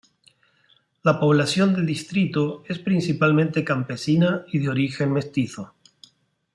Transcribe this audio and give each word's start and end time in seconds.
La 1.03 1.19
población 1.19 1.75
del 1.75 1.85
distrito 1.85 2.63
es 2.67 2.79
principalmente 2.79 3.63
campesina 3.63 4.47
y 4.51 4.57
de 4.57 4.67
origen 4.69 5.13
mestizo. 5.13 5.75